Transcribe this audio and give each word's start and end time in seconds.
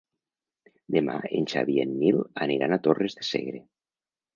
Demà 0.95 1.19
en 1.41 1.47
Xavi 1.53 1.77
i 1.81 1.85
en 1.85 1.95
Nil 2.01 2.21
aniran 2.49 2.77
a 2.81 2.85
Torres 2.89 3.23
de 3.23 3.33
Segre. 3.33 3.67